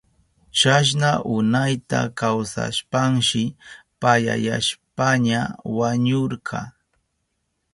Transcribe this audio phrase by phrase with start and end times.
[0.59, 3.41] Chasna unayta kawsashpanshi
[4.01, 5.41] payayashpaña
[5.77, 6.59] wañurka.